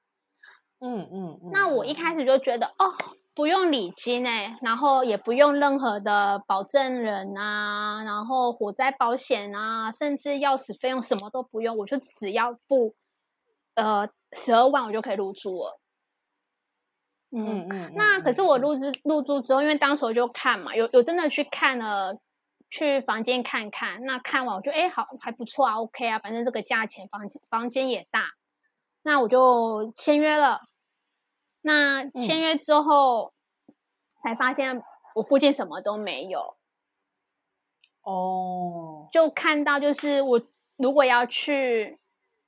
[0.79, 1.51] 嗯嗯嗯。
[1.53, 2.95] 那我一开始就觉得哦，
[3.33, 12.93] 不用礼金哎，然后也不用任何的保证人啊，然后火灾保险啊，甚至钥匙费用什么都不用，我就只要付
[13.75, 15.79] 呃十二万，我就可以入住了。
[17.31, 22.19] 嗯嗯嗯，那可是我入住入住之后，因为当时我就看嘛，有有真的去看了，
[22.69, 24.03] 去房间看看。
[24.03, 28.25] 那看完我就哎好还不错啊，OK 啊，反正这个价钱房间房间也大，
[29.03, 30.59] 那我就签约了。
[31.61, 33.33] 那签约之后、
[34.23, 34.81] 才发现
[35.15, 36.55] 我附近什么都没有，
[38.01, 40.41] 哦，就看到就是我
[40.77, 41.99] 如果要去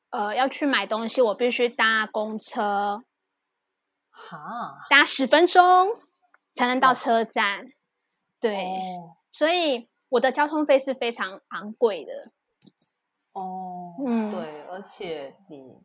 [0.10, 3.04] 呃要去买东西，我必须搭公车，
[4.10, 5.90] 哈，搭十分钟
[6.56, 6.94] 才能到哇。
[6.94, 7.68] 车站。
[8.40, 9.18] 对，哦。
[9.32, 12.32] 所以我的交通费是非常昂贵的。
[13.34, 14.32] 哦，嗯。
[14.32, 15.78] 对，而且你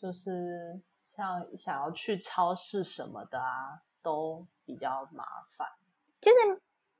[0.00, 0.80] 就是
[1.10, 5.24] 像想要去超市什么的啊，都比较麻
[5.56, 5.66] 烦。
[6.20, 6.36] 其实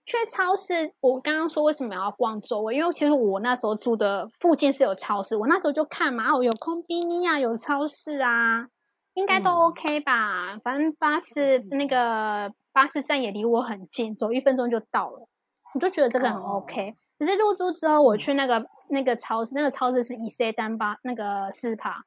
[0.04, 8.68] 去超市，我刚刚说为什么要逛周围，因为其实我那时候住的附近是有超市，我那时候就看嘛，哦，有空比尼啊，有超市啊，
[9.14, 10.58] 应该都嗯 OK 吧。
[10.64, 15.28] 反正巴士那个巴士站也离我很近，走一分钟就到了，
[15.74, 16.96] 我就觉得这个很 OK。
[17.16, 22.04] 可是入住之后，我嗯去那个那个超市，那个超市是以 C 单八那个四帕，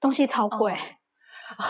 [0.00, 0.76] 东西超贵。
[1.58, 1.64] 哦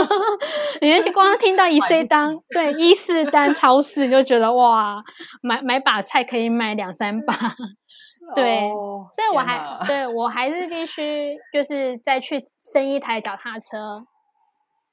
[0.80, 5.02] 你那些光听到一 C 单， 对一四单超市，你就觉得哇，
[5.42, 7.34] 买买把菜可以买两三把，
[8.34, 14.04] 对哦所以我还对我还是必须就是再去生一台脚踏车，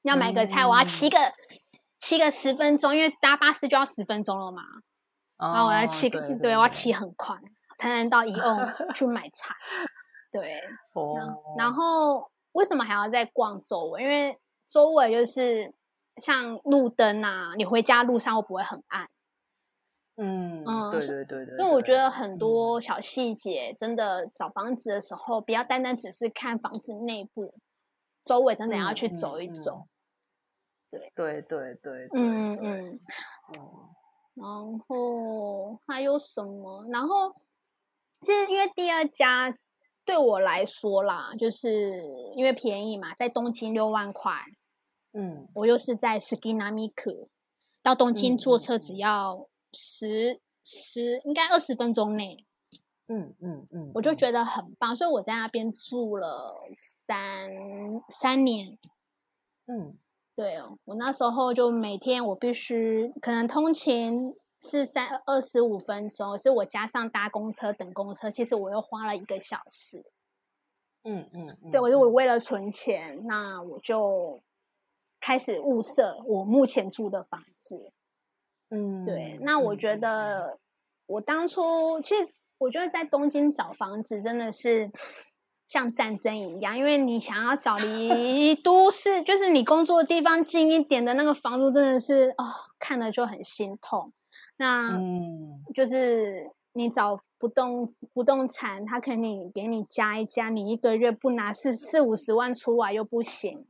[0.02, 1.10] 要买个菜，我要骑嗯。
[1.10, 1.18] 个
[1.98, 4.62] 骑个十分钟，因为搭巴士就要十分钟了嘛，
[5.38, 7.36] 然后我要哦骑个对对，我要骑很快
[7.78, 9.54] 才能到宜翁去买菜，
[10.32, 10.60] 对，
[10.94, 14.02] 哦，然后为什么还要再逛周围？
[14.02, 14.38] 因为
[14.68, 15.74] 周围就是
[16.16, 19.08] 像路灯啊，你回家路上会不会很暗？
[20.16, 27.54] 嗯嗯对对对对，因为我觉得很嗯多小细节，真的找房子的时候，不要单单只是看房子内部，
[28.24, 29.86] 周围真的要去走一走。
[30.90, 33.00] 对对对，嗯对嗯。
[33.56, 33.88] 嗯
[34.34, 36.86] 然后还有什么？
[36.90, 37.34] 然后
[38.20, 39.54] 其实因为第二家
[40.04, 42.02] 对我来说啦，就是
[42.36, 44.32] 因为便宜嘛，在东京六万块，
[45.12, 45.48] 嗯。
[45.54, 47.28] 我又是在 Skinamiku
[47.82, 48.96] 到东京坐车只嗯。
[48.96, 52.44] 要十十应该二十分钟内，
[53.08, 54.16] 嗯嗯嗯，我就嗯。
[54.16, 56.62] 觉得很棒，所以我在那边住了
[57.06, 57.50] 三
[58.08, 58.78] 三年。
[59.66, 59.96] 嗯。
[60.34, 70.04] 对哦，我那时候就每天我必须可能通勤是三二十五分钟，是我加上搭公车等公车，其实我又花了一个小时。
[71.02, 74.40] 嗯嗯嗯，对，我就我嗯为了存钱，那我就
[75.20, 77.90] 开始物色我目前住的房子。
[78.70, 80.60] 嗯对，那我觉得
[81.06, 84.92] 我当初其实我觉得在东京找房子真的是
[85.66, 92.44] 像战争一样，因为你想要找离都市，就是你工作的地方近一点的那个房租，真的是哦，
[92.78, 94.12] 看了就很心痛。
[94.62, 95.64] 那嗯。
[95.74, 103.66] 就是你找不动不动产，他肯定给你加一加，你一个月不拿四四五十万出来又不行。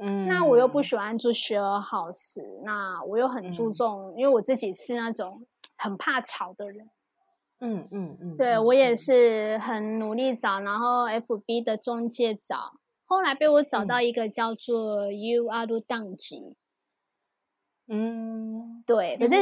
[0.00, 3.74] 嗯，那我又不喜欢住 share house，那我又很注嗯。
[3.74, 5.44] 重，因为我自己是那种
[5.76, 6.88] 很怕吵的人，
[7.60, 8.96] 嗯嗯嗯，对嗯我也嗯。
[8.96, 12.72] 是很努力找，然后 FB 的中介找，
[13.04, 16.56] 后来被我找到一个叫做 U R 当吉，
[17.88, 19.34] 嗯，对，可是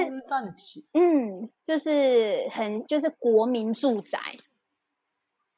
[0.92, 4.18] 嗯，就是很就是国民住宅，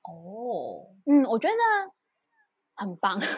[0.03, 1.55] 哦，嗯，我觉得
[2.75, 3.21] 很棒。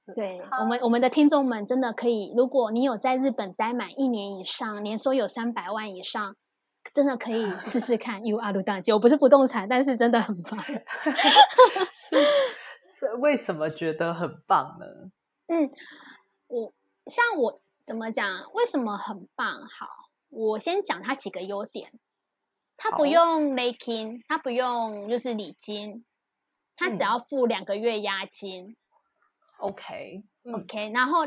[0.00, 6.36] 是对我们我们的听众们真的可以，如果你有在日本待满一年以上，年收有三百万以上，
[6.94, 8.92] 真的可以 试试看 U R 大街。
[8.92, 10.64] 我不是不动产，但是真的很棒。
[12.94, 14.86] 是为什么觉得很棒呢？
[15.48, 15.68] 嗯，
[16.46, 16.72] 我
[17.06, 18.52] 像我怎么讲？
[18.52, 19.66] 为什么很棒？
[19.66, 19.88] 好，
[20.28, 21.90] 我先讲它几个优点。
[22.76, 26.04] 它不用 making，，它不用就是礼金，
[26.76, 28.76] 它只嗯要付两个月押金。
[29.56, 31.20] OK，嗯 OK，然后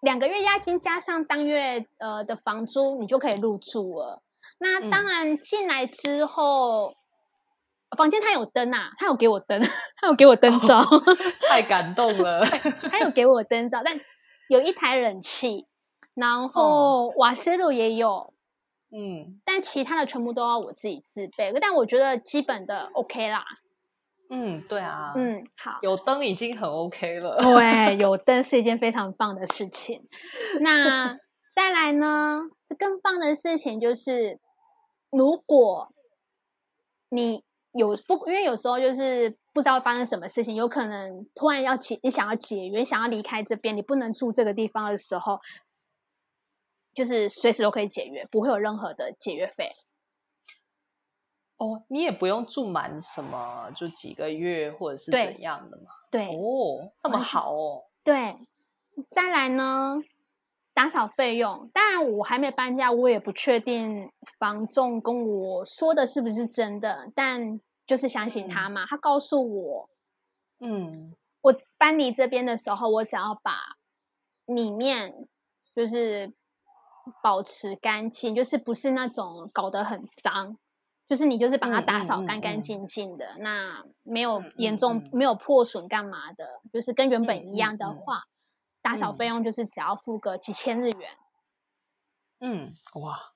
[0.00, 4.24] 两个月押金加上当月呃的房租，你就可以入住了。
[4.58, 6.96] 那嗯当然进来之后，
[7.96, 9.62] 房间它有灯啊，它有给我灯，
[9.96, 10.82] 它有给我灯罩。
[11.48, 12.44] 太感动了。
[12.90, 13.98] 它有给我灯罩，但
[14.48, 15.66] 有一台冷气，
[16.18, 18.34] 然后瓦斯炉也有，
[18.90, 21.52] 嗯但其他的全部都要我自己自备。
[21.60, 23.44] 但我觉得基本的 OK 啦。
[24.30, 27.36] 嗯，对啊，，嗯，好，有灯已经很 OK 了。
[27.38, 30.06] 对， 有灯是一件非常棒的事情。
[30.60, 31.16] 那
[31.56, 32.42] 再来呢，
[32.78, 34.38] 更棒的事情就是，
[35.10, 35.88] 如果
[37.08, 37.42] 你
[37.72, 45.40] 有不，因为有时候就是不知道发生什么事情，有可能突然要解，你想要解约，想要离开这边，你不能住这个地方的时候，
[46.98, 49.70] 就是随时都可以解约，不会有任何的解约费。
[51.56, 55.92] 哦，你也不用住满什么，就几个月或者是怎样的嘛。
[56.10, 57.84] 对，哦，那么好哦。
[58.02, 58.36] 对，
[59.10, 59.98] 再来呢，
[60.74, 69.90] 打扫费用，当然我还没搬家，我也不确定房仲跟我说的是不是真的，但就是相信他嘛，他告诉我，
[70.58, 73.76] 嗯我搬离这边的时候，我只要把
[74.46, 75.28] 里面
[75.76, 76.32] 就是
[77.22, 80.58] 保持干净，就是不是那种搞得很脏。
[81.08, 88.24] 就是你就是把它嗯打扫干干净净的，那没有嗯严重、没有破损干嘛的，就是跟原嗯本一样的话，
[88.82, 91.10] 打扫费嗯用就是只要付个几千日元。
[92.40, 92.68] 嗯，
[93.02, 93.32] 哇，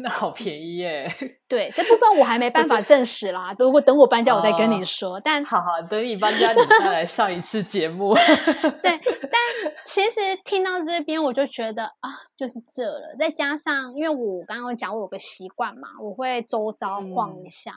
[0.00, 1.10] 那好便宜耶！
[1.48, 5.20] 对这部分我还没办法证实啦，如果等我搬家我再跟你哦说。
[5.20, 8.14] 但好好，等你搬家，你再来上一次节目。
[8.82, 13.16] 对，但其实听到这边我就觉得啊，就是这了。
[13.18, 17.72] 再加上，因为我刚刚讲我有个习惯嘛，我会周遭晃一嗯下。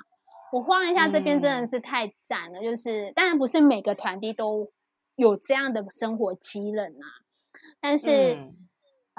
[0.51, 4.69] 我晃一下这边真的嗯是太赞了，就是当然不是每个团体都
[5.15, 7.07] 有这样的生活机能啊，
[7.79, 8.53] 但是嗯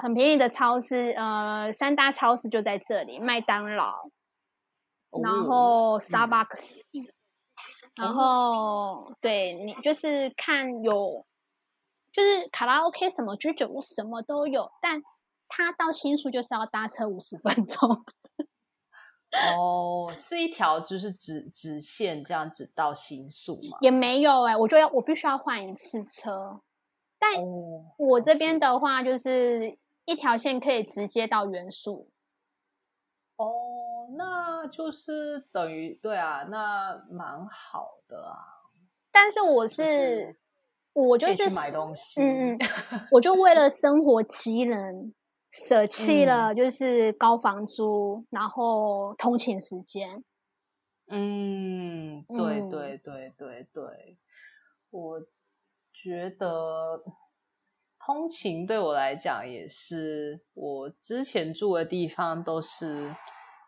[0.03, 4.09] 很便宜的超市，呃，三大超市就在这里，麦当劳，
[5.23, 6.81] 然哦后 Starbucks，、
[7.95, 8.13] 然哦
[9.05, 11.25] 后对你就是看有，
[12.11, 15.01] 就是卡拉 OK 什么居酒屋什么都有，但
[15.47, 18.03] 它到新宿就是要搭车五十分钟。
[19.57, 23.77] 哦，是一条就是直直线这样子到新宿吗？
[23.79, 26.59] 也没有哎、我就要我必须要换一次车。
[27.17, 32.09] 但哦，我这边的话，就是一条线可以直接到元素。
[33.37, 38.37] 哦，那就是等于对啊，那蛮好的啊，
[39.11, 40.37] 但是我就是是
[40.93, 42.21] 我就是买东西。
[42.21, 42.59] 嗯嗯，
[43.11, 45.13] 我就为了生活机能，
[45.51, 50.23] 舍弃了就是高房租，然后通勤时间。
[51.07, 54.17] 嗯，对嗯对对对对，
[54.91, 55.19] 我
[55.91, 57.03] 觉得
[58.05, 63.15] 通勤对我来讲也是，我之前住的地方都是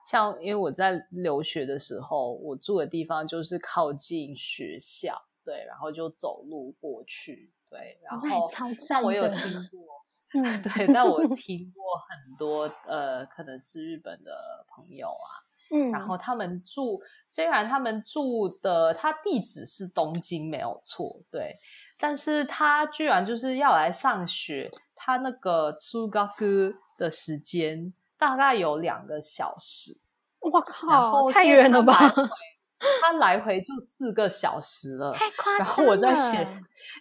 [0.05, 9.85] 像，因为我在留学的时候，我住的地方就是靠近学校，对，然后就走路过去，对，然后那也超但我有听 过。
[10.33, 14.35] 嗯，对，但我听过很多呃，可能是日本的
[14.67, 15.31] 朋友啊，
[15.71, 21.53] 嗯，然后他们住，虽然他们住的他地址是东京没有错，对，
[21.99, 27.85] 但是他居然就是要来上学，他那个出高哥的时间
[28.17, 29.91] 大概有两个小时，
[30.39, 31.93] 我靠，太远了吧？
[33.01, 35.59] 他来回就四个小时了，太夸张了。
[35.59, 36.45] 然后我在写，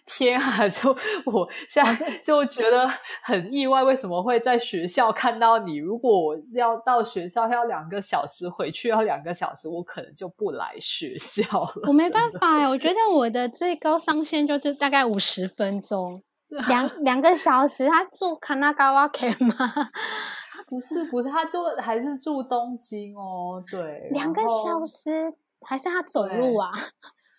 [0.05, 0.67] 天啊！
[0.69, 0.89] 就
[1.25, 2.87] 我现在就觉得
[3.23, 5.77] 很意外，为什么会在学校看到你？
[5.77, 11.87] 如果我要到学校要两个小时，回去要两个小时，我可能就不来学校了。
[11.87, 16.23] 我没办法哎，我觉得我的最高上限就是大概五十分钟，
[16.67, 17.87] 两两个小时。
[17.87, 19.89] 他住卡纳高瓦 K 吗？
[20.67, 25.31] 不是不是，他就还是住东京哦，对，两个小时，
[25.65, 26.71] 还是他走路啊？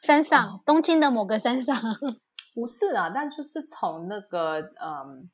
[0.02, 1.74] 山上，东京的某个山上。
[2.54, 5.28] 不是啊，但就是从那个嗯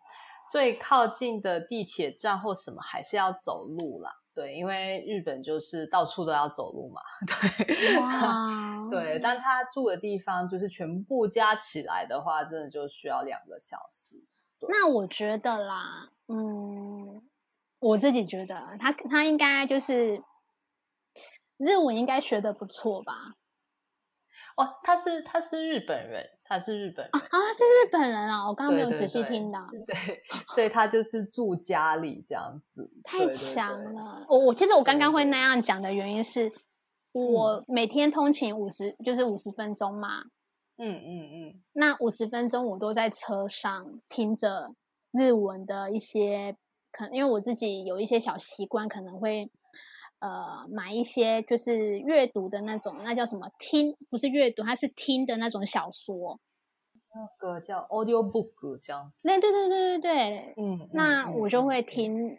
[0.51, 4.11] 最靠近的地铁站或什么，还是要走路啦。
[4.35, 7.01] 对，因为日本就是到处都要走路嘛。
[7.67, 14.17] 对，哇， 对，但他住的地方就是全部加起来的话，真的就需要两个小时。
[14.69, 17.21] 那我觉得啦，嗯，
[17.79, 20.23] 我自己觉得他他应该就是
[21.65, 23.15] 日文应该学的不错吧？
[24.57, 27.21] 哦，他是他是日本人，他是日本人啊，
[27.57, 28.47] 是日本人啊！
[28.47, 30.23] 我刚刚没有仔细对听到，对，
[30.55, 34.27] 所以他就是住家里这样子，太强了。
[34.29, 36.53] 我我其实我刚刚会那样讲的原因是，
[37.13, 40.25] 我每天通勤五十就是五十分钟嘛，
[40.77, 44.75] 嗯嗯嗯，那五十分钟我都在车上听着
[45.13, 46.59] 日文的一些，
[46.91, 49.51] 可能因为我自己有一些小习惯，可能会
[50.23, 56.41] 呃买一些就是阅读的那种，那叫什么听，不是阅读，它是听的那种小说。
[57.15, 61.83] 那个叫 audio book 这样子，那对对对对对，嗯，那嗯我就会。
[61.83, 62.39] 听。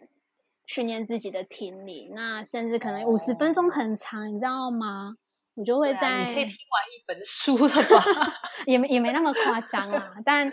[0.66, 5.14] 训练自己的听力，那甚至可能五十分钟很长，你知道吗？
[5.56, 7.68] 我就会在、你可以听完一本书了
[8.00, 8.32] 吧？
[8.64, 10.50] 也没也没那么夸张啊，但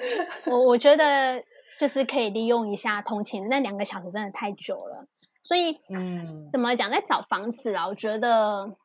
[0.48, 1.42] 我我觉得
[1.80, 5.08] 就是可以利用一下通勤，那两个小时真的太久了。
[5.44, 8.78] 所以嗯怎么讲，在找房子啊，我觉得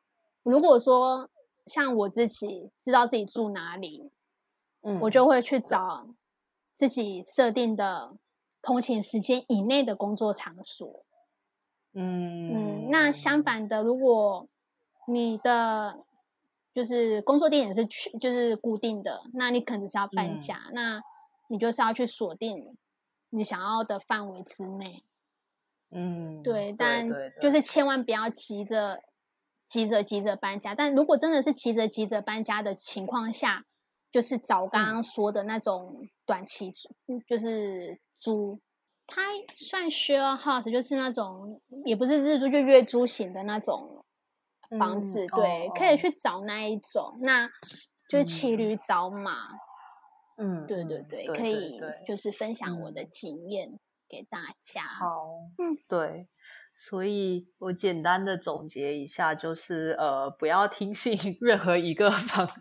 [0.43, 1.29] 如果说
[1.65, 4.11] 像我自己知道自己住哪里，
[4.81, 6.07] 嗯我就会去找
[6.75, 8.15] 自己设定的
[8.61, 11.03] 通勤时间以内的工作场所。
[11.93, 14.47] 嗯嗯，那相反的，如果
[15.07, 16.03] 你的
[16.73, 21.01] 就是工作地点是去就是固定的，那你可能是要搬嗯家，那
[21.47, 22.77] 你就是要去锁定
[23.29, 25.03] 你想要的范围之内。
[25.91, 27.09] 嗯对，但
[27.41, 28.99] 就是千万不要急着
[29.67, 30.75] 急着急着搬家。
[30.75, 33.65] 但如果真的是急着急着搬家的情况下，
[34.11, 38.59] 就是找刚嗯刚说的那种短期租，嗯就是租。
[39.09, 39.21] 它
[39.55, 44.03] 算 share house，就是那种也不是日租，就月租型的那种
[44.77, 45.25] 房嗯子。
[45.31, 47.47] 哦对，可以哦去找那一种，那
[48.09, 49.47] 就是骑嗯驴找马。
[50.39, 53.79] 嗯对对嗯对，对可以就是分享我的嗯经验
[54.09, 54.81] 给大家。
[54.81, 55.27] 好，
[55.57, 56.27] 嗯，对，
[56.77, 62.55] 所以我简单的总结一下，就是呃，不要听信 任何一个房房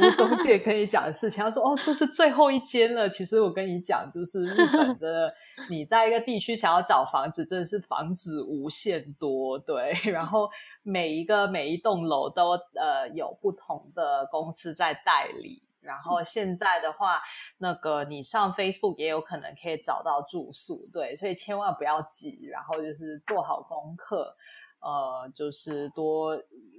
[0.00, 1.42] 屋中介跟你讲的事情。
[1.42, 3.08] 他说哦，这是最后一间了。
[3.08, 5.34] 其实我跟你讲，就是日本真的，
[5.70, 9.92] 你在一个地区想要找房子，真的是房子无限多，对。
[10.04, 10.50] 然后
[10.82, 15.62] 每一个每一栋楼都呃有不同的公司在代理。
[15.80, 17.20] 然后现在的话，
[17.58, 24.36] 那个你上 Facebook 也有可能可以找到住宿，对，所以千万不要急，然后就是做好功课，
[24.80, 26.36] 呃，就是多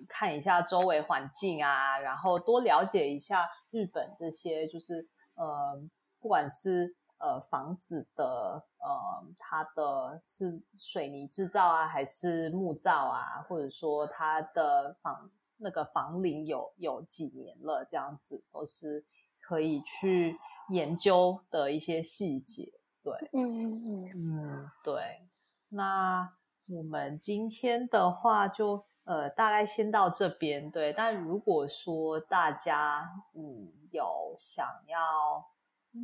[0.07, 5.81] 看一下周围环境啊，然后多了解一下日本这些，就是呃，
[6.19, 15.29] 不管是呃房子的呃它的是水泥制造啊，还是木造啊，或者说它的房。
[15.61, 19.05] 那个房龄有有几年了，这样子都是
[19.39, 20.37] 可以去
[20.69, 22.73] 研究的一些细节。
[23.03, 24.11] 对，嗯嗯嗯。
[24.15, 25.27] 嗯，对。
[25.69, 26.33] 那
[26.67, 30.69] 我们今天的话就呃大概先到这边。
[30.71, 35.45] 对，但如果说大家嗯有想要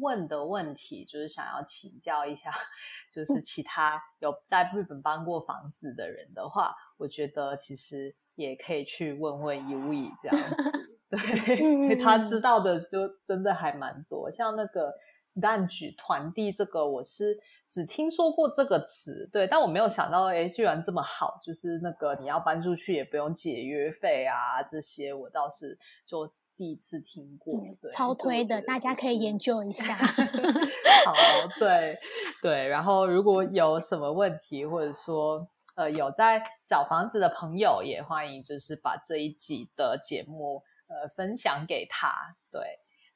[0.02, 2.52] 问的问题，就是想要请教一下，
[3.12, 10.38] 就是其他有在日本搬过房子的人的话，我觉得其实也可以去问问 U E 这样
[10.72, 10.98] 子。
[11.10, 14.94] 对，他知道的就真的还蛮多，像那个
[15.42, 17.38] 蛋举团地这个，我是
[17.70, 29.64] 只听说过这个词，对，但我没有想到，哎，居然这么好，就是那个你要搬出去也不用解约费啊，这些我倒是就第一次听过，对，超推的，大家可以研究。
[29.64, 29.96] 究一下。
[31.06, 31.14] 好，
[31.58, 31.98] 对
[32.42, 42.36] 对，然后如果有什么问题，或者说呃有在找房子的朋友，也欢迎就是把这一集的节目呃分享给他。
[42.52, 42.62] 对，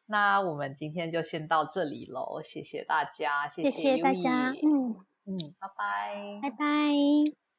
[0.05, 4.93] 那我们今天就先到这里喽，谢谢大家，谢谢谢大家，嗯，
[5.25, 7.50] 嗯，拜拜，拜拜。